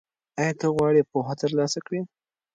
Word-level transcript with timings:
ایا 0.39 0.53
ته 0.59 0.67
غواړې 0.75 1.01
پوهه 1.11 1.33
ترلاسه 1.41 1.79
کړې؟ 1.85 1.99